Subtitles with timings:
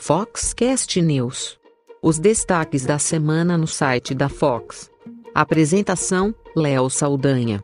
[0.00, 1.58] Foxcast News.
[2.00, 4.90] Os destaques da semana no site da Fox.
[5.34, 7.60] Apresentação: Léo Saldanha.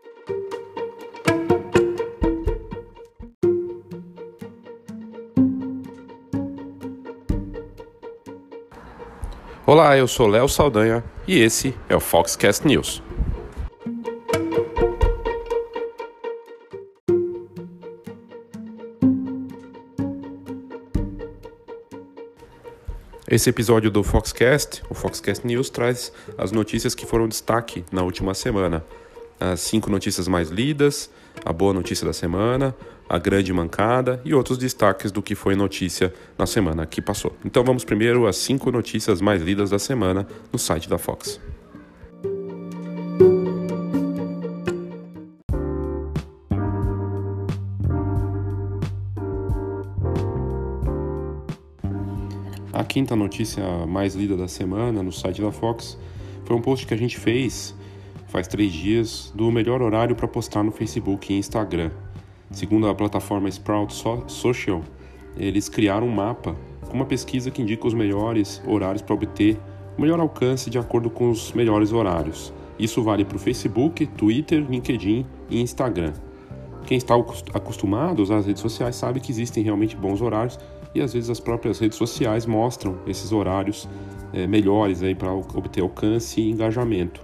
[9.65, 13.04] Olá, eu sou Léo Saldanha e esse é o Foxcast News.
[23.35, 28.33] Esse episódio do Foxcast, o Foxcast News, traz as notícias que foram destaque na última
[28.33, 28.85] semana.
[29.41, 31.11] As cinco notícias mais lidas,
[31.45, 32.73] a boa notícia da semana,
[33.09, 37.37] a grande mancada e outros destaques do que foi notícia na semana que passou.
[37.45, 41.41] Então vamos primeiro às cinco notícias mais lidas da semana no site da Fox.
[52.95, 55.99] Quinta notícia mais lida da semana no site da Fox
[56.45, 57.75] foi um post que a gente fez
[58.29, 61.91] faz três dias do melhor horário para postar no Facebook e Instagram.
[62.53, 63.93] Segundo a plataforma Sprout
[64.29, 64.81] Social,
[65.37, 66.55] eles criaram um mapa
[66.87, 69.59] com uma pesquisa que indica os melhores horários para obter
[69.99, 72.55] o melhor alcance de acordo com os melhores horários.
[72.79, 76.13] Isso vale para o Facebook, Twitter, LinkedIn e Instagram.
[76.87, 77.17] Quem está
[77.55, 80.61] acostumado a usar as redes sociais sabe que existem realmente bons horários
[80.95, 83.89] e às vezes as próprias redes sociais mostram esses horários
[84.33, 87.21] é, melhores para obter alcance e engajamento.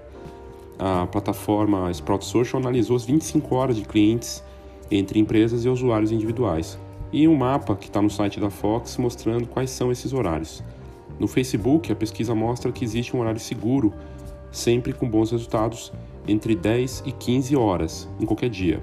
[0.79, 4.43] A plataforma Sprout Social analisou as 25 horas de clientes
[4.91, 6.79] entre empresas e usuários individuais
[7.13, 10.63] e um mapa que está no site da Fox mostrando quais são esses horários.
[11.19, 13.93] No Facebook, a pesquisa mostra que existe um horário seguro,
[14.51, 15.93] sempre com bons resultados,
[16.27, 18.83] entre 10 e 15 horas em qualquer dia.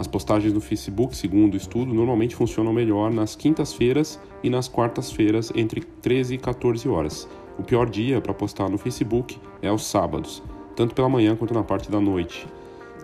[0.00, 5.52] As postagens no Facebook, segundo o estudo, normalmente funcionam melhor nas quintas-feiras e nas quartas-feiras
[5.54, 7.28] entre 13 e 14 horas.
[7.58, 10.42] O pior dia para postar no Facebook é os sábados,
[10.74, 12.46] tanto pela manhã quanto na parte da noite.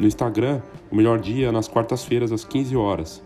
[0.00, 3.22] No Instagram, o melhor dia é nas quartas-feiras às 15 horas,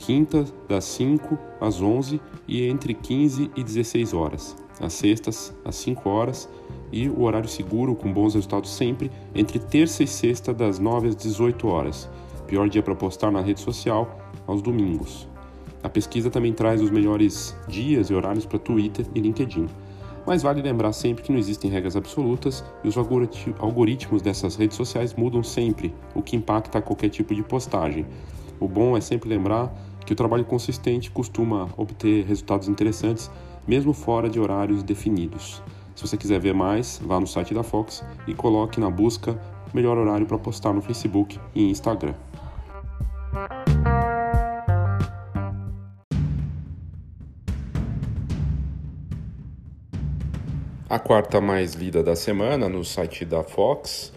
[0.00, 6.08] quinta das 5 às 11 e entre 15 e 16 horas, às sextas às 5
[6.08, 6.48] horas
[6.90, 11.14] e o horário seguro com bons resultados sempre entre terça e sexta das 9 às
[11.14, 12.10] 18 horas
[12.52, 15.26] pior dia para postar na rede social, aos domingos.
[15.82, 19.66] A pesquisa também traz os melhores dias e horários para Twitter e LinkedIn.
[20.26, 25.14] Mas vale lembrar sempre que não existem regras absolutas e os algoritmos dessas redes sociais
[25.14, 28.04] mudam sempre, o que impacta qualquer tipo de postagem.
[28.60, 29.74] O bom é sempre lembrar
[30.04, 33.30] que o trabalho consistente costuma obter resultados interessantes,
[33.66, 35.62] mesmo fora de horários definidos.
[35.96, 39.40] Se você quiser ver mais, vá no site da Fox e coloque na busca
[39.72, 42.12] melhor horário para postar no Facebook e Instagram.
[50.92, 54.12] A quarta mais lida da semana no site da Fox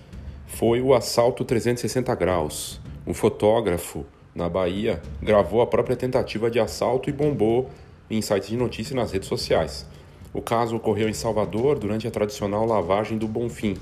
[0.45, 2.81] foi o assalto 360 graus.
[3.07, 4.05] Um fotógrafo
[4.35, 7.69] na Bahia gravou a própria tentativa de assalto e bombou
[8.09, 9.87] em sites de notícias nas redes sociais.
[10.33, 13.77] O caso ocorreu em Salvador durante a tradicional lavagem do Bonfim.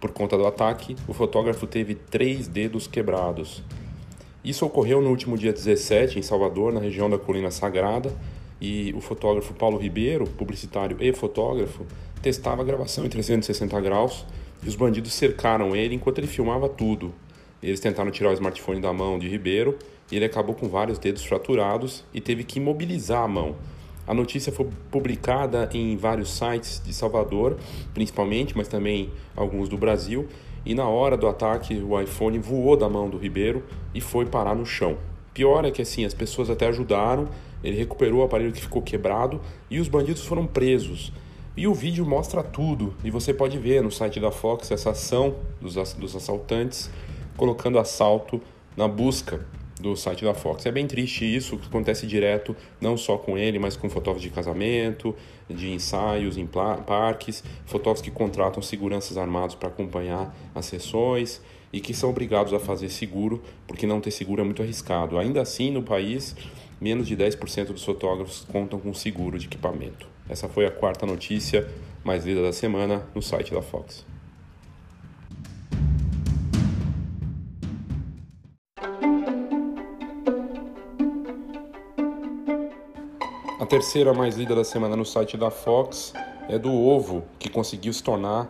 [0.00, 3.62] Por conta do ataque, o fotógrafo teve três dedos quebrados.
[4.44, 8.12] Isso ocorreu no último dia 17 em Salvador, na região da Colina Sagrada,
[8.60, 11.86] e o fotógrafo Paulo Ribeiro, publicitário e fotógrafo,
[12.24, 14.24] testava a gravação em 360 graus
[14.62, 17.12] e os bandidos cercaram ele enquanto ele filmava tudo.
[17.62, 19.78] Eles tentaram tirar o smartphone da mão de Ribeiro
[20.10, 23.56] e ele acabou com vários dedos fraturados e teve que imobilizar a mão.
[24.06, 27.58] A notícia foi publicada em vários sites de Salvador,
[27.92, 30.26] principalmente, mas também alguns do Brasil.
[30.64, 33.62] E na hora do ataque, o iPhone voou da mão do Ribeiro
[33.94, 34.96] e foi parar no chão.
[35.34, 37.28] Pior é que assim, as pessoas até ajudaram,
[37.62, 41.12] ele recuperou o aparelho que ficou quebrado e os bandidos foram presos.
[41.56, 45.36] E o vídeo mostra tudo, e você pode ver no site da Fox essa ação
[45.60, 46.90] dos, dos assaltantes
[47.36, 48.40] colocando assalto
[48.76, 49.46] na busca
[49.80, 50.66] do site da Fox.
[50.66, 55.14] É bem triste isso, acontece direto, não só com ele, mas com fotógrafos de casamento,
[55.48, 61.40] de ensaios em parques, fotógrafos que contratam seguranças armados para acompanhar as sessões
[61.72, 65.18] e que são obrigados a fazer seguro, porque não ter seguro é muito arriscado.
[65.18, 66.34] Ainda assim, no país,
[66.80, 70.13] menos de 10% dos fotógrafos contam com seguro de equipamento.
[70.28, 71.68] Essa foi a quarta notícia
[72.02, 74.06] mais lida da semana no site da Fox.
[83.60, 86.12] A terceira mais lida da semana no site da Fox
[86.48, 88.48] é do ovo que conseguiu se tornar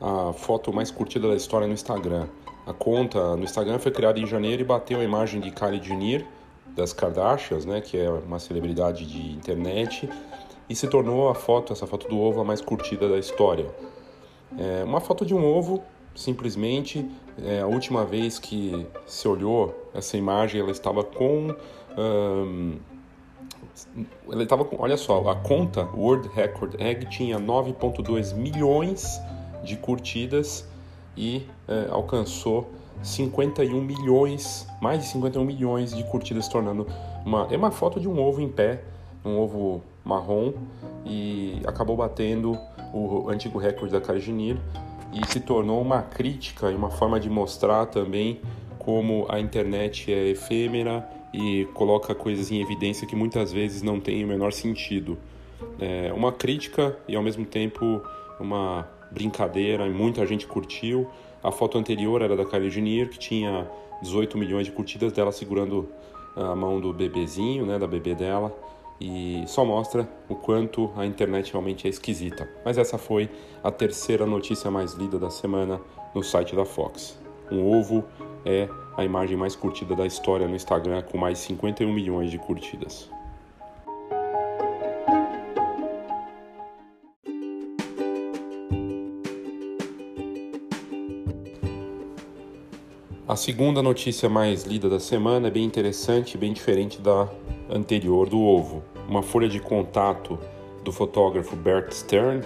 [0.00, 2.26] a foto mais curtida da história no Instagram.
[2.66, 6.26] A conta no Instagram foi criada em janeiro e bateu a imagem de Kylie Jenner
[6.68, 10.08] das Kardashians, né, que é uma celebridade de internet,
[10.68, 13.66] e se tornou a foto, essa foto do ovo, a mais curtida da história.
[14.56, 15.82] É uma foto de um ovo,
[16.14, 17.08] simplesmente.
[17.42, 21.54] É, a última vez que se olhou essa imagem, ela estava com.
[24.30, 24.76] Ela estava com.
[24.80, 29.20] Olha só, a conta World Record Egg tinha 9,2 milhões
[29.64, 30.68] de curtidas
[31.16, 32.70] e é, alcançou
[33.02, 36.86] 51 milhões, mais de 51 milhões de curtidas, tornando
[37.26, 37.48] uma.
[37.50, 38.82] É uma foto de um ovo em pé,
[39.24, 40.52] um ovo marrom,
[41.04, 42.58] e acabou batendo
[42.92, 44.56] o antigo recorde da Carginir
[45.12, 48.40] e se tornou uma crítica e uma forma de mostrar também
[48.78, 54.24] como a internet é efêmera e coloca coisas em evidência que muitas vezes não tem
[54.24, 55.18] o menor sentido.
[55.80, 58.02] É uma crítica e ao mesmo tempo
[58.38, 61.08] uma brincadeira e muita gente curtiu.
[61.42, 63.66] A foto anterior era da Kylie Jenner, que tinha
[64.02, 65.88] 18 milhões de curtidas dela segurando
[66.36, 68.52] a mão do bebezinho, né, da bebê dela,
[69.00, 72.48] e só mostra o quanto a internet realmente é esquisita.
[72.64, 73.28] Mas essa foi
[73.62, 75.80] a terceira notícia mais lida da semana
[76.14, 77.18] no site da Fox.
[77.50, 78.04] Um ovo
[78.44, 83.10] é a imagem mais curtida da história no Instagram, com mais 51 milhões de curtidas.
[93.26, 97.28] A segunda notícia mais lida da semana é bem interessante, bem diferente da
[97.74, 98.82] anterior do ovo.
[99.08, 100.38] Uma folha de contato
[100.84, 102.42] do fotógrafo Bert Stern,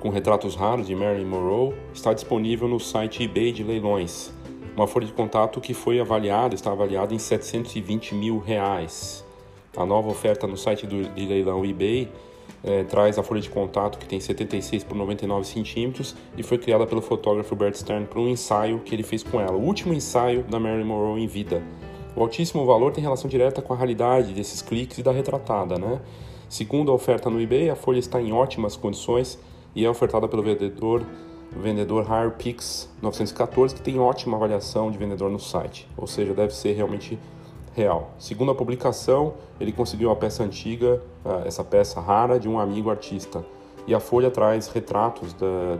[0.00, 4.32] com retratos raros de Marilyn Monroe, está disponível no site eBay de leilões.
[4.74, 9.24] Uma folha de contato que foi avaliada, está avaliada em 720 mil reais.
[9.76, 12.08] A nova oferta no site do, de leilão eBay
[12.62, 16.86] é, traz a folha de contato que tem 76 por 99 centímetros e foi criada
[16.86, 20.42] pelo fotógrafo Bert Stern para um ensaio que ele fez com ela, o último ensaio
[20.44, 21.62] da Marilyn Monroe em vida.
[22.16, 26.00] O altíssimo valor tem relação direta com a realidade desses cliques e da retratada, né?
[26.48, 29.38] Segundo a oferta no eBay, a folha está em ótimas condições
[29.74, 31.04] e é ofertada pelo vendedor
[31.56, 36.72] vendedor HirePix 914, que tem ótima avaliação de vendedor no site, ou seja, deve ser
[36.72, 37.18] realmente
[37.74, 38.10] real.
[38.18, 41.02] Segundo a publicação, ele conseguiu a peça antiga,
[41.44, 43.44] essa peça rara, de um amigo artista.
[43.86, 45.34] E a Folha traz retratos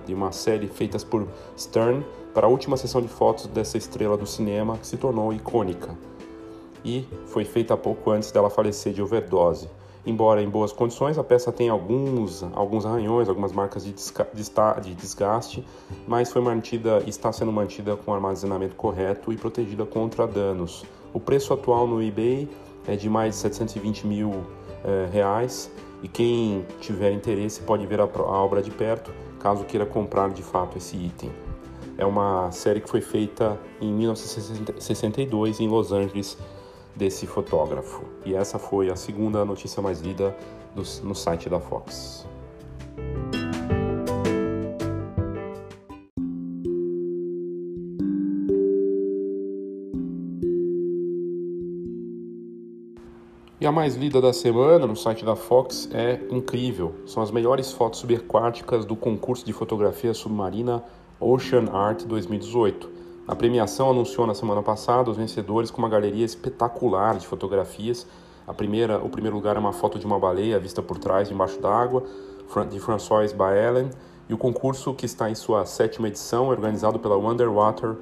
[0.04, 1.26] de uma série feitas por
[1.58, 5.96] Stern para a última sessão de fotos dessa estrela do cinema que se tornou icônica.
[6.84, 9.68] E foi feita pouco antes dela falecer de overdose.
[10.06, 15.64] Embora em boas condições, a peça tem alguns, alguns arranhões, algumas marcas de, de desgaste,
[16.06, 20.84] mas foi mantida, está sendo mantida com armazenamento correto e protegida contra danos.
[21.14, 22.46] O preço atual no eBay
[22.86, 24.44] é de mais de 720 mil
[24.84, 25.70] é, reais
[26.02, 29.10] e quem tiver interesse pode ver a, a obra de perto,
[29.40, 31.30] caso queira comprar de fato esse item.
[31.96, 36.36] É uma série que foi feita em 1962 em Los Angeles
[36.96, 38.04] desse fotógrafo.
[38.24, 40.36] E essa foi a segunda notícia mais lida
[40.74, 42.26] do, no site da Fox.
[53.64, 56.96] E a mais lida da semana no site da Fox é incrível.
[57.06, 60.84] São as melhores fotos subaquáticas do concurso de fotografia submarina
[61.18, 63.03] Ocean Art 2018.
[63.26, 68.06] A premiação anunciou na semana passada os vencedores com uma galeria espetacular de fotografias.
[68.46, 71.58] A primeira, o primeiro lugar é uma foto de uma baleia vista por trás, embaixo
[71.58, 72.04] d'água,
[72.70, 73.88] de François Baellen.
[74.28, 77.96] E o concurso, que está em sua sétima edição, é organizado pela Underwater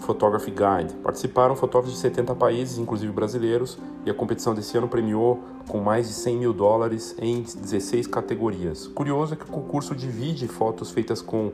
[0.00, 0.94] Photography Guide.
[1.02, 6.08] Participaram fotógrafos de 70 países, inclusive brasileiros, e a competição desse ano premiou com mais
[6.08, 8.86] de 100 mil dólares em 16 categorias.
[8.86, 11.52] Curioso é que o concurso divide fotos feitas com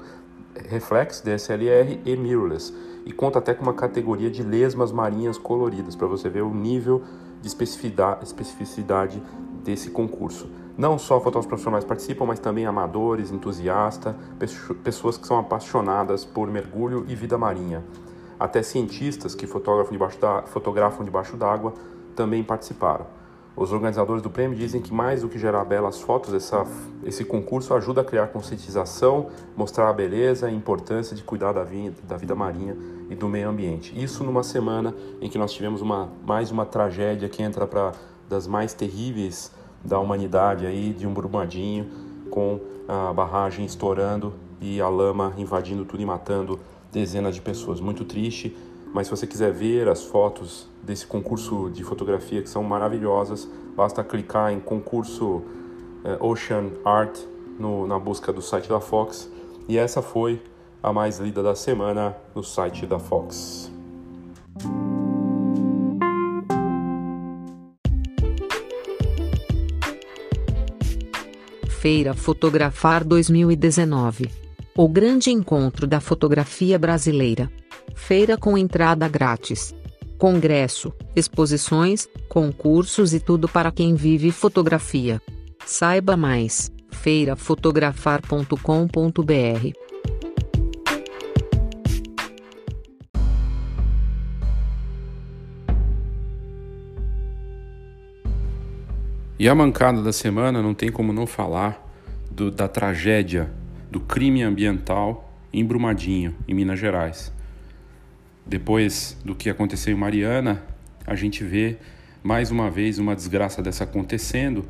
[0.54, 2.72] reflex, DSLR e mirrorless,
[3.04, 7.02] e conta até com uma categoria de lesmas marinhas coloridas, para você ver o nível
[7.40, 9.22] de especificidade,
[9.64, 10.48] desse concurso.
[10.76, 14.14] Não só fotógrafos profissionais participam, mas também amadores, entusiastas,
[14.82, 17.84] pessoas que são apaixonadas por mergulho e vida marinha.
[18.38, 21.74] Até cientistas que fotografam debaixo d'água
[22.16, 23.19] também participaram.
[23.60, 26.66] Os organizadores do prêmio dizem que mais do que gerar belas fotos, essa,
[27.04, 31.62] esse concurso ajuda a criar conscientização, mostrar a beleza e a importância de cuidar da
[31.62, 32.74] vida, da vida marinha
[33.10, 33.92] e do meio ambiente.
[33.94, 37.92] Isso numa semana em que nós tivemos uma, mais uma tragédia que entra para
[38.30, 39.52] das mais terríveis
[39.84, 41.86] da humanidade aí, de um brumadinho
[42.30, 46.58] com a barragem estourando e a lama invadindo tudo e matando
[46.90, 47.78] dezenas de pessoas.
[47.78, 48.56] Muito triste,
[48.92, 54.02] mas se você quiser ver as fotos desse concurso de fotografia que são maravilhosas, basta
[54.02, 55.42] clicar em concurso
[56.04, 57.18] eh, Ocean Art
[57.58, 59.30] no, na busca do site da Fox.
[59.68, 60.42] E essa foi
[60.82, 63.70] a mais lida da semana no site da Fox.
[71.80, 74.30] Feira Fotografar 2019.
[74.76, 77.50] O grande encontro da fotografia brasileira.
[77.94, 79.74] Feira com entrada grátis.
[80.18, 85.20] Congresso, exposições, concursos e tudo para quem vive fotografia.
[85.64, 89.72] Saiba mais: feirafotografar.com.br.
[99.38, 101.90] E a mancada da semana não tem como não falar
[102.30, 103.50] do, da tragédia
[103.90, 107.32] do crime ambiental em Brumadinho, em Minas Gerais.
[108.46, 110.62] Depois do que aconteceu em Mariana,
[111.06, 111.76] a gente vê
[112.22, 114.64] mais uma vez uma desgraça dessa acontecendo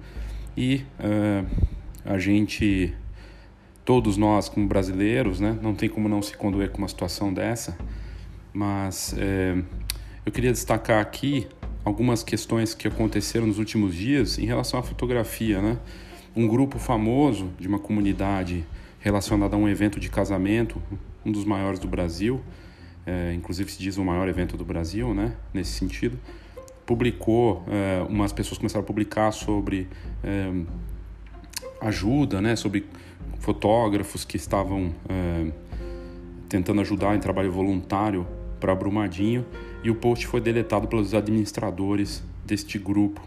[0.56, 1.46] e uh,
[2.04, 2.94] a gente,
[3.84, 7.76] todos nós como brasileiros, né, não tem como não se condoer com uma situação dessa,
[8.52, 9.64] mas uh,
[10.24, 11.46] eu queria destacar aqui
[11.84, 15.78] algumas questões que aconteceram nos últimos dias em relação à fotografia, né?
[16.36, 18.64] Um grupo famoso de uma comunidade
[19.00, 20.80] relacionada a um evento de casamento,
[21.24, 22.40] um dos maiores do Brasil,
[23.06, 25.34] é, inclusive se diz o maior evento do Brasil, né?
[25.52, 26.18] Nesse sentido,
[26.84, 29.88] publicou, é, umas pessoas começaram a publicar sobre
[30.22, 30.50] é,
[31.80, 32.56] ajuda, né?
[32.56, 32.86] Sobre
[33.38, 35.50] fotógrafos que estavam é,
[36.48, 38.26] tentando ajudar em trabalho voluntário
[38.58, 39.46] para Brumadinho
[39.82, 43.26] e o post foi deletado pelos administradores deste grupo,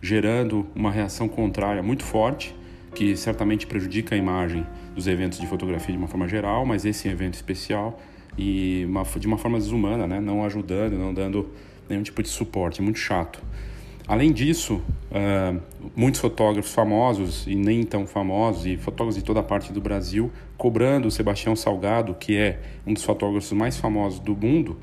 [0.00, 2.56] gerando uma reação contrária muito forte,
[2.94, 7.06] que certamente prejudica a imagem dos eventos de fotografia de uma forma geral, mas esse
[7.08, 8.00] evento especial
[8.36, 10.20] e uma, de uma forma desumana, né?
[10.20, 11.50] não ajudando, não dando
[11.88, 13.42] nenhum tipo de suporte, muito chato.
[14.06, 14.82] Além disso,
[15.12, 15.60] uh,
[15.94, 21.06] muitos fotógrafos famosos e nem tão famosos, e fotógrafos de toda parte do Brasil, cobrando
[21.06, 24.76] o Sebastião Salgado, que é um dos fotógrafos mais famosos do mundo,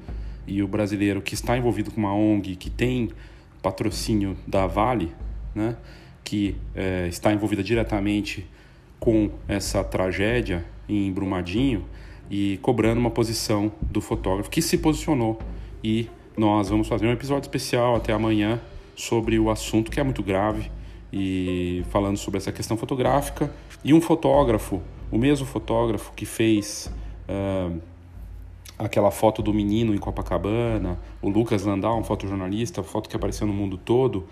[0.47, 3.09] e o brasileiro que está envolvido com uma ONG que tem
[3.61, 5.11] patrocínio da Vale,
[5.53, 5.75] né,
[6.23, 8.47] que é, está envolvida diretamente
[8.97, 11.83] com essa tragédia em Brumadinho
[12.29, 15.39] e cobrando uma posição do fotógrafo que se posicionou.
[15.83, 18.61] E nós vamos fazer um episódio especial até amanhã
[18.95, 20.71] sobre o assunto que é muito grave
[21.11, 23.51] e falando sobre essa questão fotográfica.
[23.83, 24.81] E um fotógrafo,
[25.11, 26.91] o mesmo fotógrafo que fez.
[27.29, 27.79] Uh,
[28.77, 33.53] aquela foto do menino em Copacabana, o Lucas Landau, um fotojornalista, foto que apareceu no
[33.53, 34.25] mundo todo,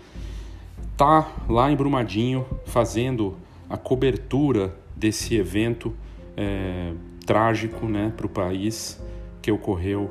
[0.96, 3.36] tá lá em Brumadinho fazendo
[3.68, 5.92] a cobertura desse evento
[6.36, 6.92] é,
[7.26, 9.02] trágico né, para o país
[9.42, 10.10] que ocorreu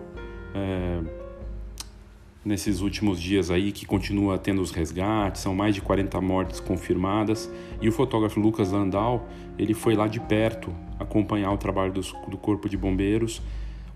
[0.54, 1.00] é,
[2.44, 7.50] nesses últimos dias aí, que continua tendo os resgates, são mais de 40 mortes confirmadas,
[7.82, 12.38] e o fotógrafo Lucas Landau, ele foi lá de perto acompanhar o trabalho dos, do
[12.38, 13.42] Corpo de Bombeiros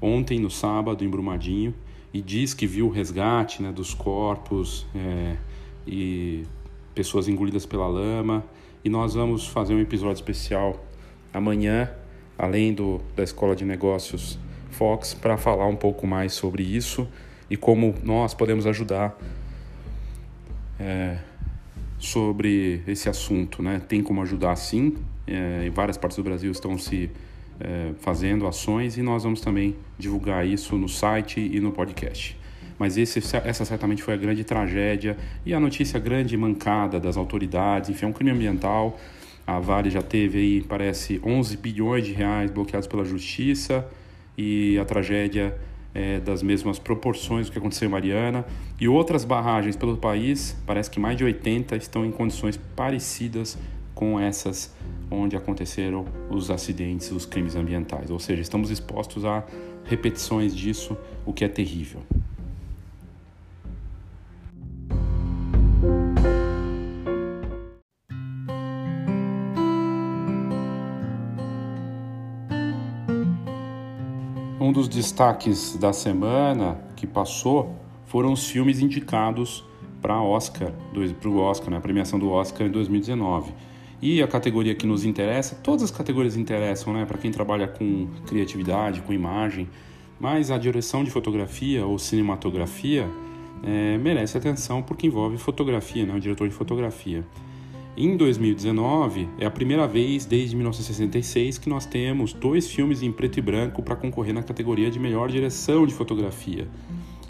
[0.02, 1.74] ontem, no sábado, em Brumadinho,
[2.14, 5.36] e diz que viu o resgate né, dos corpos é,
[5.86, 6.44] e
[6.96, 8.44] pessoas engolidas pela lama.
[8.84, 10.84] E nós vamos fazer um episódio especial
[11.34, 11.92] amanhã,
[12.40, 14.40] além do, da Escola de Negócios
[14.72, 17.06] Fox, para falar um pouco mais sobre isso
[17.50, 19.20] e como nós podemos ajudar
[20.80, 21.18] é,
[21.98, 23.62] sobre esse assunto.
[23.62, 23.82] Né?
[23.86, 24.96] Tem como ajudar sim,
[25.28, 27.12] é, em várias partes do Brasil estão se
[27.60, 32.40] é, fazendo ações e nós vamos também divulgar isso no site e no podcast.
[32.78, 37.90] Mas esse, essa certamente foi a grande tragédia e a notícia grande mancada das autoridades,
[37.90, 38.98] enfim, é um crime ambiental.
[39.50, 43.88] A Vale já teve aí, parece, 11 bilhões de reais bloqueados pela justiça
[44.38, 45.58] e a tragédia
[45.94, 48.46] é das mesmas proporções do que aconteceu em Mariana.
[48.80, 53.58] E outras barragens pelo país, parece que mais de 80 estão em condições parecidas
[53.96, 54.74] com essas
[55.10, 58.12] onde aconteceram os acidentes, os crimes ambientais.
[58.12, 59.44] Ou seja, estamos expostos a
[59.84, 62.02] repetições disso, o que é terrível.
[74.70, 79.66] Um dos destaques da semana que passou foram os filmes indicados
[80.00, 80.72] para Oscar,
[81.20, 83.52] para o Oscar, né, a premiação do Oscar em 2019.
[84.00, 88.10] E a categoria que nos interessa, todas as categorias interessam, né, para quem trabalha com
[88.28, 89.68] criatividade, com imagem,
[90.20, 93.10] mas a direção de fotografia ou cinematografia
[93.64, 97.26] é, merece atenção porque envolve fotografia, né, o diretor de fotografia.
[97.98, 103.40] Em 2019, é a primeira vez desde 1966 que nós temos dois filmes em preto
[103.40, 106.68] e branco para concorrer na categoria de melhor direção de fotografia.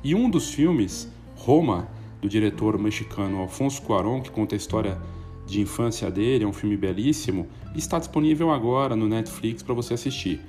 [0.03, 1.87] E um dos filmes, Roma,
[2.21, 4.97] do diretor mexicano Alfonso Cuarón, que conta a história
[5.47, 10.39] de infância dele, é um filme belíssimo, está disponível agora no Netflix para você assistir,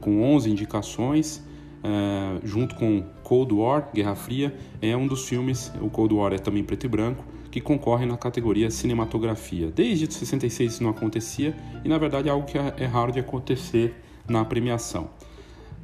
[0.00, 1.44] com 11 indicações.
[1.84, 6.38] é, junto com Cold War, Guerra Fria, é um dos filmes, o Cold War é
[6.38, 7.24] também preto e branco,
[7.56, 9.72] que concorre na categoria cinematografia.
[9.74, 13.18] Desde 66 isso não acontecia e na verdade é algo que é, é raro de
[13.18, 13.94] acontecer
[14.28, 15.08] na premiação.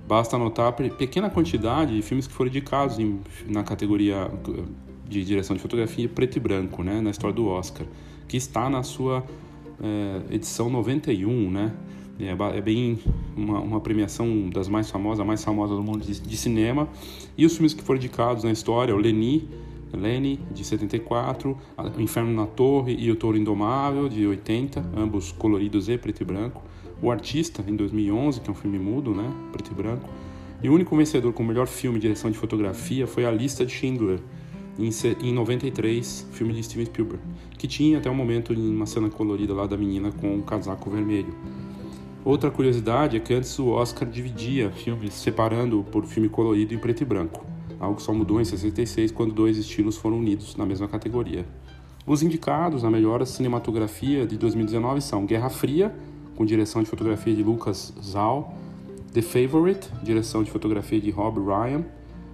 [0.07, 4.31] Basta anotar a pequena quantidade de filmes que foram indicados em, na categoria
[5.09, 7.87] de direção de fotografia preto e branco, né, na história do Oscar,
[8.29, 9.25] que está na sua
[9.83, 11.73] é, edição 91, né?
[12.21, 12.99] É bem
[13.35, 16.87] uma, uma, premiação das mais famosas, a mais famosa do mundo de, de, cinema.
[17.37, 19.49] E os filmes que foram indicados na história, o Leni,
[19.97, 21.57] Lenny, de 74,
[21.97, 26.25] O Inferno na Torre e O Touro Indomável, de 80, ambos coloridos e preto e
[26.25, 26.63] branco.
[27.01, 30.09] O Artista, em 2011, que é um filme mudo, né, preto e branco.
[30.63, 33.67] E o único vencedor com o melhor filme de direção de fotografia foi A Lista
[33.67, 34.21] de Schindler,
[34.79, 37.23] em 93, filme de Steven Spielberg,
[37.59, 41.35] que tinha até o momento uma cena colorida lá da menina com um casaco vermelho.
[42.25, 47.03] Outra curiosidade é que antes o Oscar dividia filmes separando por filme colorido em preto
[47.03, 47.45] e branco,
[47.83, 51.45] algo que só mudou em 66 quando dois estilos foram unidos na mesma categoria.
[52.07, 55.95] Os indicados na melhor cinematografia de 2019 são Guerra Fria,
[56.37, 58.55] com direção de fotografia de Lucas Zal,
[59.13, 61.85] The Favorite, direção de fotografia de Rob Ryan,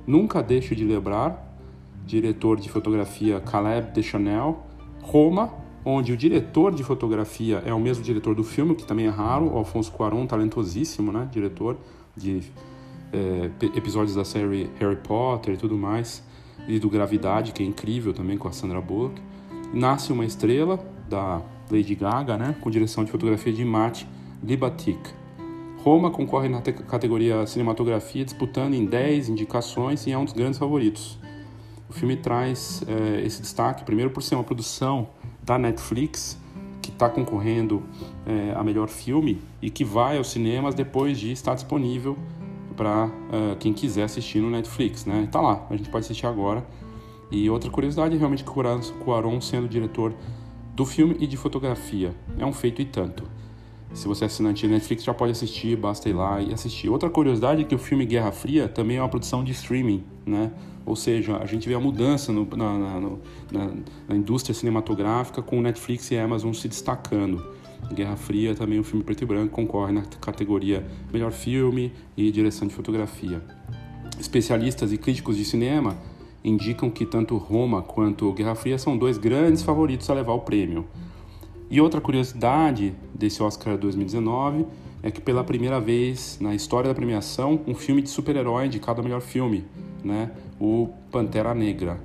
[0.07, 1.59] Nunca Deixo de Lembrar,
[2.07, 4.67] diretor de fotografia Caleb Deschanel,
[5.01, 5.53] Roma,
[5.85, 9.57] onde o diretor de fotografia é o mesmo diretor do filme, que também é raro,
[9.57, 11.77] Alfonso Cuarón, talentosíssimo, né, diretor
[12.15, 12.43] de
[13.13, 16.23] é, episódios da série Harry Potter e tudo mais,
[16.67, 19.21] e do Gravidade, que é incrível também, com a Sandra Bullock.
[19.73, 24.05] Nasce uma Estrela, da Lady Gaga, né, com direção de fotografia de Matt
[24.43, 24.99] Libatic.
[25.79, 31.19] Roma concorre na categoria cinematografia, disputando em 10 indicações e é um dos grandes favoritos.
[31.89, 35.09] O filme traz é, esse destaque, primeiro por ser uma produção
[35.43, 36.39] da Netflix,
[36.83, 37.83] que está concorrendo
[38.27, 42.19] é, a melhor filme e que vai aos cinemas depois de estar disponível
[42.79, 45.29] para é, quem quiser assistir no Netflix, né?
[45.31, 46.65] Tá lá, a gente pode assistir agora.
[47.29, 48.55] E outra curiosidade é realmente que o
[49.05, 50.15] Cuarón sendo diretor
[50.75, 52.15] do filme e de fotografia.
[52.39, 53.25] É um feito e tanto.
[53.93, 56.89] Se você é assinante de Netflix, já pode assistir, basta ir lá e assistir.
[56.89, 60.53] Outra curiosidade é que o filme Guerra Fria também é uma produção de streaming, né?
[60.87, 63.01] Ou seja, a gente vê a mudança no, na, na,
[63.51, 63.71] na,
[64.09, 67.45] na, indústria cinematográfica com o Netflix e a Amazon se destacando.
[67.93, 72.69] Guerra Fria também, um filme preto e branco, concorre na categoria Melhor Filme e Direção
[72.69, 73.43] de Fotografia.
[74.19, 75.97] Especialistas e críticos de cinema
[76.45, 80.87] indicam que tanto Roma quanto Guerra Fria são dois grandes favoritos a levar o prêmio.
[81.71, 84.67] E outra curiosidade desse Oscar 2019
[85.03, 89.05] é que pela primeira vez na história da premiação, um filme de super-herói indicado ao
[89.05, 89.65] melhor filme,
[90.03, 90.31] né?
[90.61, 92.01] O Pantera Negra,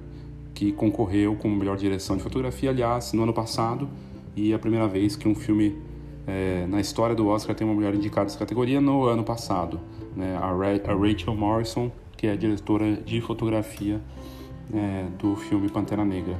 [0.54, 3.90] que concorreu como melhor direção de fotografia, aliás, no ano passado,
[4.36, 5.78] e é a primeira vez que um filme
[6.26, 9.80] é, na história do Oscar tem uma mulher indicada nessa categoria no ano passado,
[10.16, 10.38] né?
[10.38, 14.02] A, a Rachel Morrison, que é a diretora de fotografia
[14.74, 16.38] é, do filme Pantera Negra.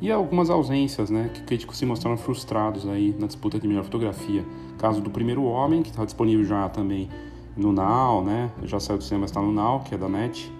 [0.00, 4.42] E algumas ausências, né, que críticos se mostraram frustrados aí na disputa de melhor fotografia.
[4.78, 7.08] Caso do Primeiro Homem, que está disponível já também
[7.54, 10.50] no Now, né, já saiu do cinema, está no Now, que é da NET,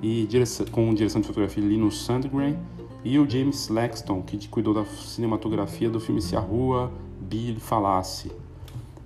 [0.00, 2.56] e direção, com direção de fotografia Linus Sandgren,
[3.04, 8.30] e o James Laxton, que cuidou da cinematografia do filme Se a Rua Bill Falasse.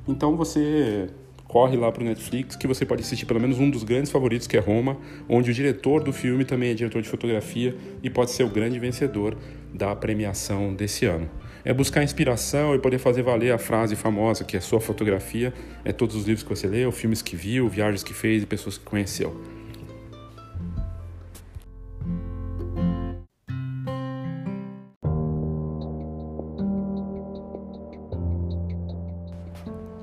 [0.09, 1.09] Então você
[1.51, 4.47] corre lá para o Netflix que você pode assistir pelo menos um dos grandes favoritos,
[4.47, 4.97] que é Roma,
[5.29, 8.79] onde o diretor do filme também é diretor de fotografia e pode ser o grande
[8.79, 9.37] vencedor
[9.75, 11.29] da premiação desse ano.
[11.65, 15.53] É buscar inspiração e poder fazer valer a frase famosa que é sua fotografia,
[15.85, 18.79] é todos os livros que você leu, filmes que viu, viagens que fez e pessoas
[18.79, 19.60] que conheceu.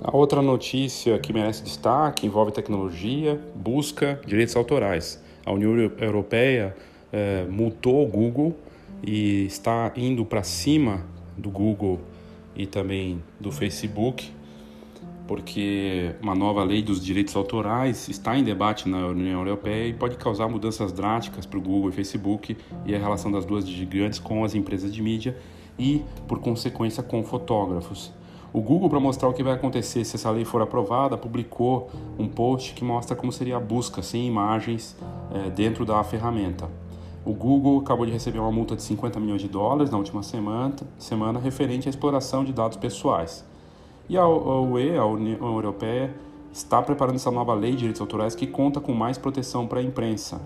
[0.07, 5.21] A outra notícia que merece destaque envolve tecnologia, busca direitos autorais.
[5.45, 6.73] A União Europeia
[7.11, 8.55] é, multou o Google
[9.05, 11.05] e está indo para cima
[11.37, 11.99] do Google
[12.55, 14.31] e também do Facebook,
[15.27, 20.15] porque uma nova lei dos direitos autorais está em debate na União Europeia e pode
[20.15, 24.45] causar mudanças drásticas para o Google e Facebook e a relação das duas gigantes com
[24.45, 25.35] as empresas de mídia
[25.77, 28.15] e, por consequência, com fotógrafos.
[28.57, 32.27] O Google, para mostrar o que vai acontecer se essa lei for aprovada, publicou um
[32.27, 34.97] post que mostra como seria a busca sem imagens
[35.31, 36.67] é, dentro da ferramenta.
[37.23, 40.73] O Google acabou de receber uma multa de 50 milhões de dólares na última semana,
[40.97, 43.45] semana referente à exploração de dados pessoais.
[44.09, 46.11] E a UE, a União Europeia,
[46.51, 49.83] está preparando essa nova lei de direitos autorais que conta com mais proteção para a
[49.83, 50.41] imprensa.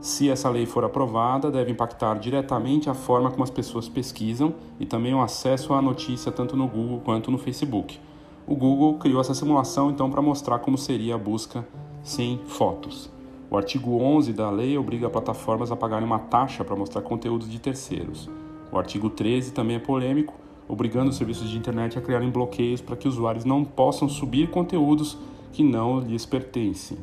[0.00, 4.86] Se essa lei for aprovada, deve impactar diretamente a forma como as pessoas pesquisam e
[4.86, 8.00] também o acesso à notícia tanto no Google quanto no Facebook.
[8.46, 11.68] O Google criou essa simulação então para mostrar como seria a busca
[12.02, 13.10] sem fotos.
[13.50, 17.58] O artigo 11 da lei obriga plataformas a pagarem uma taxa para mostrar conteúdos de
[17.58, 18.30] terceiros.
[18.72, 20.32] O artigo 13 também é polêmico,
[20.66, 25.18] obrigando os serviços de internet a criarem bloqueios para que usuários não possam subir conteúdos
[25.52, 26.96] que não lhes pertencem.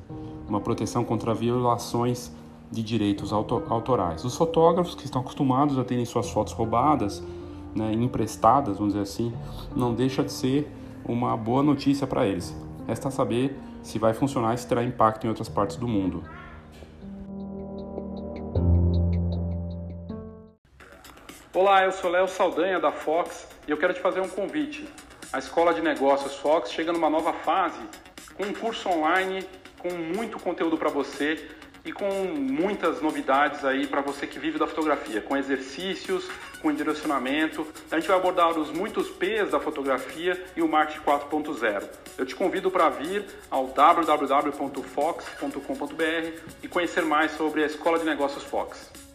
[0.49, 2.31] Uma proteção contra violações
[2.71, 4.23] de direitos autorais.
[4.25, 7.23] Os fotógrafos que estão acostumados a terem suas fotos roubadas,
[7.75, 9.33] né, emprestadas, vamos dizer assim,
[9.75, 10.69] não deixa de ser
[11.05, 12.55] uma boa notícia para eles.
[12.87, 16.23] Resta saber se vai funcionar e se terá impacto em outras partes do mundo.
[21.53, 24.87] Olá, eu sou Léo Saldanha da Fox e eu quero te fazer um convite.
[25.33, 27.79] A Escola de Negócios Fox chega numa nova fase
[28.35, 29.43] com um curso online
[29.79, 31.56] com muito conteúdo para você
[31.87, 36.29] e com muitas novidades aí para você que vive da fotografia, com exercícios,
[36.61, 37.65] com direcionamento.
[37.89, 41.83] A gente vai abordar os muitos P's da fotografia e o marketing 4.0.
[42.17, 44.81] Eu te convido para vir ao www.fox.com.br
[46.61, 49.06] e conhecer mais sobre a Escola de Negócios Fox.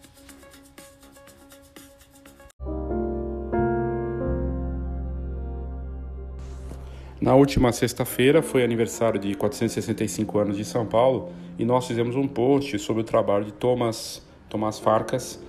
[7.22, 12.26] Na última sexta-feira foi aniversário de 465 anos de São Paulo e nós fizemos um
[12.26, 15.40] post sobre o trabalho de Thomas, Thomas Farcas,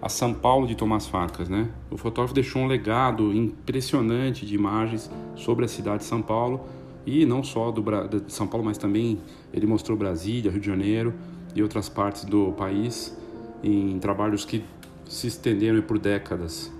[0.00, 1.68] a São Paulo de Thomas Farcas, né?
[1.90, 6.60] O fotógrafo deixou um legado impressionante de imagens sobre a cidade de São Paulo
[7.04, 9.18] e não só do de São Paulo, mas também
[9.52, 11.12] ele mostrou Brasília, Rio de Janeiro
[11.56, 13.18] e outras partes do país
[13.64, 14.62] em trabalhos que
[15.08, 16.70] se estenderam por décadas.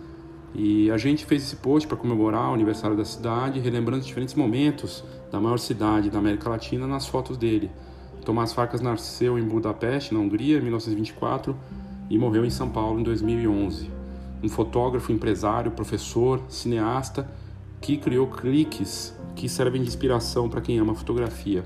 [0.59, 4.35] E a gente fez esse post para comemorar o aniversário da cidade, relembrando os diferentes
[4.35, 7.71] momentos da maior cidade da América Latina nas fotos dele.
[8.25, 11.55] Tomás Farcas nasceu em Budapeste, na Hungria, em 1924
[12.09, 13.91] e morreu em São Paulo em 2011.
[14.43, 17.31] Um fotógrafo, empresário, professor, cineasta
[17.79, 21.65] que criou cliques que servem de inspiração para quem ama fotografia.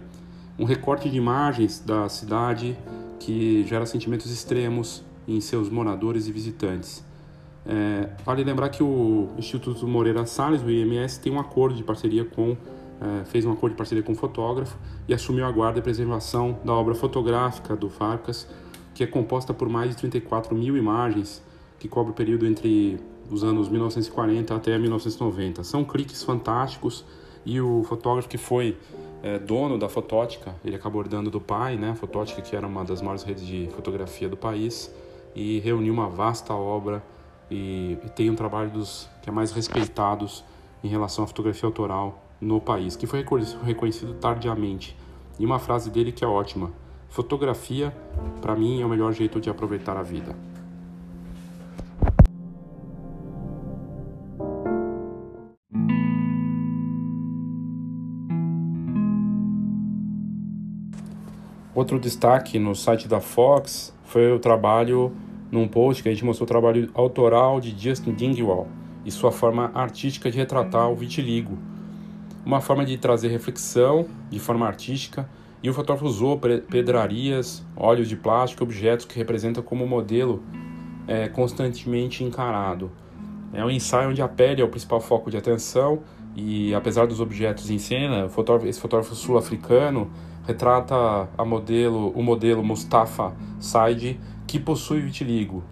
[0.59, 2.77] Um recorte de imagens da cidade
[3.21, 7.09] que gera sentimentos extremos em seus moradores e visitantes.
[7.67, 12.25] É, vale lembrar que o Instituto Moreira Salles, o IMS, tem um acordo de parceria
[12.25, 12.57] com,
[13.01, 16.59] é, fez um acordo de parceria com o fotógrafo e assumiu a guarda e preservação
[16.65, 18.49] da obra fotográfica do Farcas,
[18.95, 21.43] que é composta por mais de 34 mil imagens,
[21.79, 22.99] que cobre o período entre
[23.31, 25.63] os anos 1940 até 1990.
[25.63, 27.05] São cliques fantásticos
[27.45, 28.77] e o fotógrafo que foi
[29.23, 32.85] é, dono da Fotótica, ele acabou herdando do pai, né, a Fotótica que era uma
[32.85, 34.93] das maiores redes de fotografia do país,
[35.35, 37.03] e reuniu uma vasta obra
[37.51, 40.45] e, e tem um trabalho dos que é mais respeitados
[40.83, 43.25] em relação à fotografia autoral no país, que foi
[43.65, 44.97] reconhecido tardiamente.
[45.39, 46.71] E uma frase dele que é ótima:
[47.09, 47.95] fotografia,
[48.41, 50.35] para mim, é o melhor jeito de aproveitar a vida.
[61.75, 65.13] Outro destaque no site da Fox foi o trabalho
[65.51, 68.69] num post que a gente mostrou o trabalho autoral de Justin Dingwall
[69.05, 71.59] e sua forma artística de retratar o vitiligo.
[72.45, 75.29] Uma forma de trazer reflexão de forma artística,
[75.63, 80.43] e o fotógrafo usou pedrarias, óleos de plástico, objetos que representam como modelo
[81.07, 82.91] é, constantemente encarado.
[83.53, 86.01] É um ensaio onde a pele é o principal foco de atenção
[86.35, 90.11] e apesar dos objetos em cena, fotógrafo, esse fotógrafo sul-africano
[90.47, 94.19] retrata modelo, o modelo Mustafa Said
[94.51, 95.63] que possui vitiligo.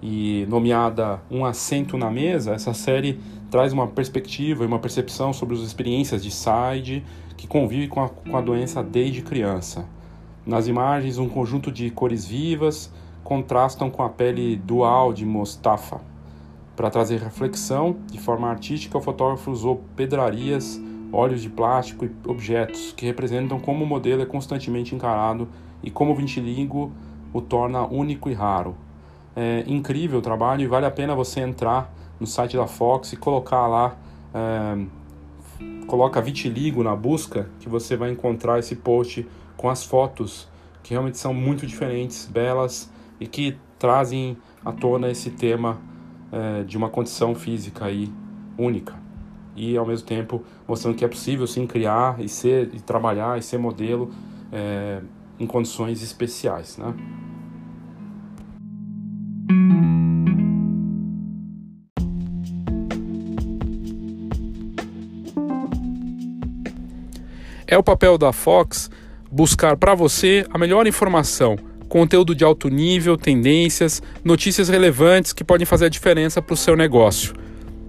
[0.00, 5.54] E nomeada Um Assento na Mesa, essa série traz uma perspectiva e uma percepção sobre
[5.54, 7.04] as experiências de Said,
[7.36, 9.86] que convive com a, com a doença desde criança.
[10.46, 12.90] Nas imagens, um conjunto de cores vivas
[13.22, 16.00] contrastam com a pele dual de Mustafa.
[16.74, 20.80] Para trazer reflexão, de forma artística, o fotógrafo usou pedrarias,
[21.12, 25.46] óleos de plástico e objetos que representam como o modelo é constantemente encarado
[25.82, 26.90] e como o vitiligo
[27.32, 28.76] o torna único e raro.
[29.34, 33.16] É incrível o trabalho e vale a pena você entrar no site da Fox e
[33.16, 33.96] colocar lá,
[34.34, 34.84] é,
[35.86, 40.48] coloca vitiligo na busca, que você vai encontrar esse post com as fotos
[40.82, 45.78] que realmente são muito diferentes, belas e que trazem à tona esse tema
[46.30, 48.12] é, de uma condição física aí
[48.58, 48.94] única
[49.54, 53.42] e ao mesmo tempo mostrando que é possível sim criar e ser e trabalhar e
[53.42, 54.10] ser modelo
[54.50, 55.00] é,
[55.42, 56.94] em condições especiais, né?
[67.66, 68.90] É o papel da Fox
[69.30, 71.56] buscar para você a melhor informação,
[71.88, 76.76] conteúdo de alto nível, tendências, notícias relevantes que podem fazer a diferença para o seu
[76.76, 77.34] negócio.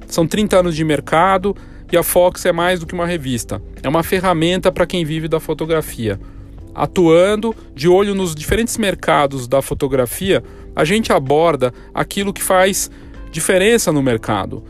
[0.08, 1.56] São 30 anos de mercado
[1.92, 5.28] e a Fox é mais do que uma revista, é uma ferramenta para quem vive
[5.28, 6.20] da fotografia.
[6.74, 10.44] Atuando de olho nos diferentes mercados da fotografia,
[10.76, 12.90] a gente aborda aquilo que faz
[13.32, 14.64] diferença no mercado,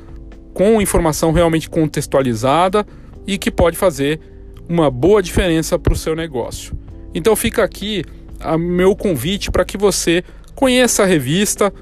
[0.53, 2.85] com informação realmente contextualizada
[3.25, 4.19] e que pode fazer
[4.67, 6.77] uma boa diferença para o seu negócio.
[7.13, 8.03] Então fica aqui
[8.43, 10.23] o meu convite para que você
[10.55, 11.73] conheça a revista,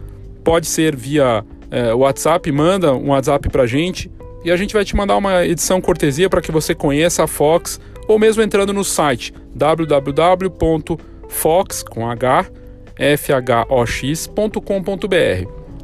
[0.43, 4.11] pode ser via é, WhatsApp, manda um WhatsApp para a gente
[4.43, 7.79] e a gente vai te mandar uma edição cortesia para que você conheça a Fox
[8.11, 10.97] ou mesmo entrando no site www.fox.com.br.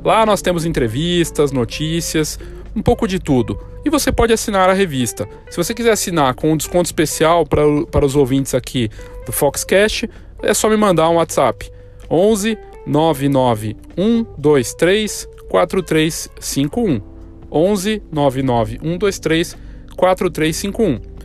[0.03, 2.37] Lá nós temos entrevistas, notícias,
[2.75, 3.57] um pouco de tudo.
[3.85, 5.25] E você pode assinar a revista.
[5.49, 8.89] Se você quiser assinar com um desconto especial para, para os ouvintes aqui
[9.25, 10.09] do Foxcast,
[10.43, 11.71] é só me mandar um WhatsApp.
[12.11, 17.01] 11 99123 4351.
[17.49, 19.55] 11 99123
[19.95, 21.16] 4351.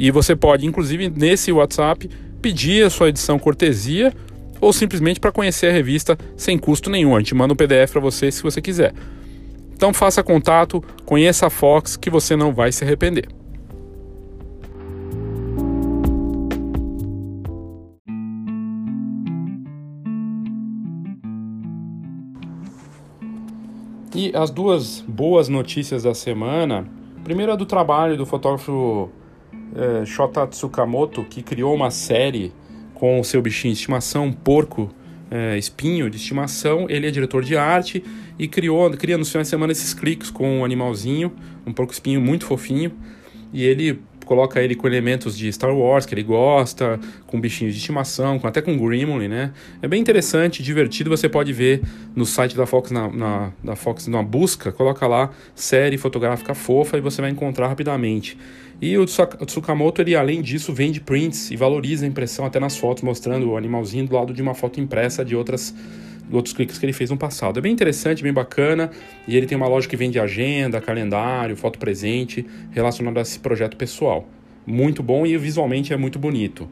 [0.00, 2.08] E você pode, inclusive, nesse WhatsApp,
[2.40, 4.14] pedir a sua edição cortesia
[4.58, 7.14] ou simplesmente para conhecer a revista sem custo nenhum.
[7.14, 8.94] A gente manda um PDF para você se você quiser.
[9.74, 13.28] Então faça contato, conheça a Fox que você não vai se arrepender.
[24.14, 26.88] E as duas boas notícias da semana.
[27.22, 29.10] Primeiro do trabalho do fotógrafo
[29.74, 32.52] é, Shota Tsukamoto, que criou uma série
[32.94, 34.90] com o seu bichinho de estimação, um porco
[35.30, 36.86] é, espinho de estimação.
[36.88, 38.04] Ele é diretor de arte
[38.38, 41.32] e criou, cria nos finais de semana esses cliques com um animalzinho,
[41.66, 42.92] um porco espinho muito fofinho.
[43.52, 47.80] E ele coloca ele com elementos de Star Wars que ele gosta, com bichinhos de
[47.80, 49.52] estimação, com, até com Gremlin, né?
[49.82, 51.10] É bem interessante, divertido.
[51.10, 51.82] Você pode ver
[52.14, 56.96] no site da Fox, na, na, da Fox, numa busca, coloca lá série fotográfica fofa
[56.96, 58.38] e você vai encontrar rapidamente.
[58.80, 63.02] E o Tsukamoto, ele além disso, vende prints e valoriza a impressão até nas fotos,
[63.02, 65.74] mostrando o animalzinho do lado de uma foto impressa de outras
[66.32, 67.58] outros cliques que ele fez no passado.
[67.58, 68.90] É bem interessante, bem bacana,
[69.26, 73.76] e ele tem uma loja que vende agenda, calendário, foto presente, relacionado a esse projeto
[73.76, 74.28] pessoal.
[74.66, 76.68] Muito bom e visualmente é muito bonito.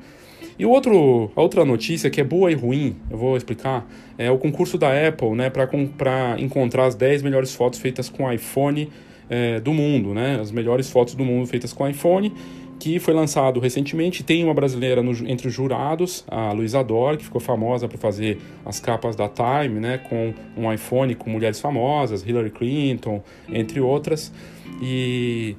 [0.58, 4.38] E outro, a outra notícia que é boa e ruim, eu vou explicar, é o
[4.38, 8.90] concurso da Apple, né, para encontrar as 10 melhores fotos feitas com iPhone
[9.30, 12.32] é, do mundo, né, as melhores fotos do mundo feitas com iPhone
[12.78, 14.22] que foi lançado recentemente.
[14.22, 18.38] Tem uma brasileira no, entre os jurados, a Luísa Dor, que ficou famosa por fazer
[18.64, 24.32] as capas da Time, né, com um iPhone com mulheres famosas, Hillary Clinton, entre outras.
[24.80, 25.56] E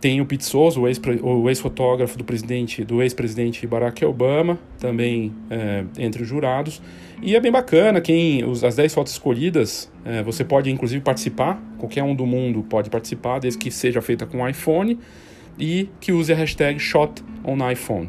[0.00, 6.22] tem o Pete Souza, o ex-fotógrafo do presidente, do ex-presidente Barack Obama, também é, entre
[6.22, 6.82] os jurados.
[7.22, 11.62] E é bem bacana, quem os, as 10 fotos escolhidas, é, você pode inclusive participar,
[11.78, 14.98] qualquer um do mundo pode participar, desde que seja feita com iPhone
[15.58, 18.08] e que use a hashtag ShotOnIPhone.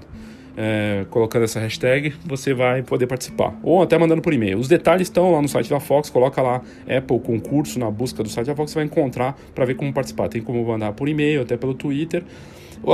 [0.56, 3.58] É, colocando essa hashtag, você vai poder participar.
[3.64, 4.60] Ou até mandando por e-mail.
[4.60, 8.30] Os detalhes estão lá no site da Fox, coloca lá Apple concurso na busca do
[8.30, 10.30] site da Fox, você vai encontrar para ver como participar.
[10.30, 12.24] Tem como mandar por e-mail, até pelo Twitter.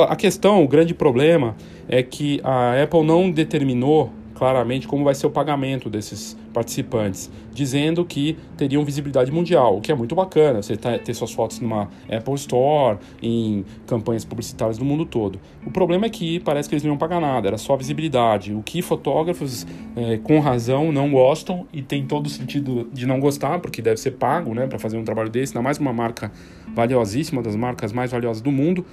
[0.07, 1.55] A questão, o grande problema
[1.87, 8.05] é que a Apple não determinou claramente como vai ser o pagamento desses participantes, dizendo
[8.05, 11.89] que teriam visibilidade mundial, o que é muito bacana, você tá, ter suas fotos numa
[12.09, 15.41] Apple Store, em campanhas publicitárias do mundo todo.
[15.65, 18.63] O problema é que parece que eles não iam pagar nada, era só visibilidade, o
[18.63, 23.59] que fotógrafos, é, com razão, não gostam e tem todo o sentido de não gostar,
[23.59, 26.31] porque deve ser pago né, para fazer um trabalho desse, ainda mais uma marca
[26.73, 28.85] valiosíssima, das marcas mais valiosas do mundo.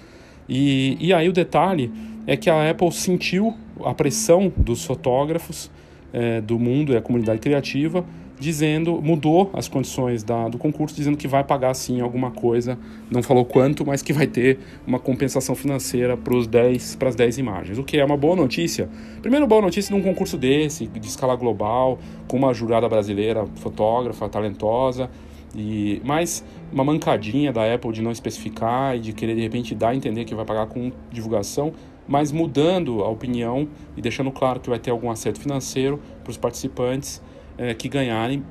[0.48, 1.92] E, e aí o detalhe
[2.26, 5.70] é que a Apple sentiu a pressão dos fotógrafos
[6.12, 8.04] é, do mundo e a comunidade criativa,
[8.38, 12.78] dizendo, mudou as condições da, do concurso, dizendo que vai pagar sim alguma coisa,
[13.10, 17.14] não falou quanto, mas que vai ter uma compensação financeira para os 10, para as
[17.14, 18.88] 10 imagens, o que é uma boa notícia.
[19.22, 24.28] Primeiro, boa notícia de um concurso desse, de escala global, com uma jurada brasileira, fotógrafa,
[24.28, 25.10] talentosa,
[25.54, 29.90] e mais uma mancadinha da Apple de não especificar e de querer de repente dar
[29.90, 31.72] a entender que vai pagar com divulgação,
[32.06, 36.36] mas mudando a opinião e deixando claro que vai ter algum acerto financeiro para os
[36.36, 37.22] participantes
[37.58, 38.44] é, que ganharem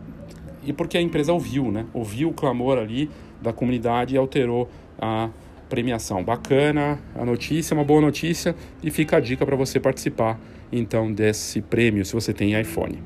[0.64, 1.86] e porque a empresa ouviu, né?
[1.94, 3.10] Ouviu o clamor ali
[3.42, 4.68] da comunidade e alterou
[5.00, 5.30] a
[5.70, 6.24] premiação.
[6.24, 10.40] Bacana a notícia, uma boa notícia e fica a dica para você participar
[10.72, 13.02] então desse prêmio se você tem iPhone.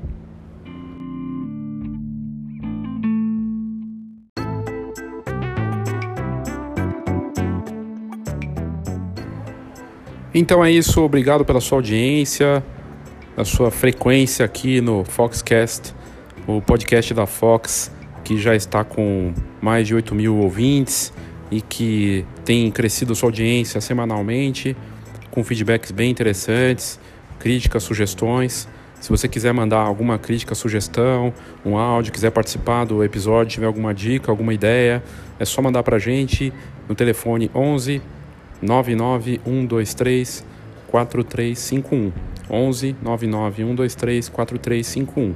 [10.32, 12.62] Então é isso, obrigado pela sua audiência,
[13.36, 15.92] a sua frequência aqui no Foxcast,
[16.46, 17.90] o podcast da Fox,
[18.22, 21.12] que já está com mais de 8 mil ouvintes
[21.50, 24.76] e que tem crescido sua audiência semanalmente,
[25.32, 27.00] com feedbacks bem interessantes.
[27.40, 28.68] críticas, sugestões.
[29.00, 33.92] Se você quiser mandar alguma crítica, sugestão, um áudio, quiser participar do episódio, tiver alguma
[33.92, 35.02] dica, alguma ideia,
[35.40, 36.52] é só mandar para a gente
[36.88, 38.00] no telefone 11
[38.62, 40.44] 99 123
[40.86, 42.12] 4351.
[42.50, 45.34] 11 99 123 4351.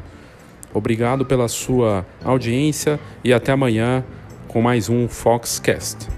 [0.73, 4.05] Obrigado pela sua audiência e até amanhã
[4.49, 6.14] com mais um Foxcast.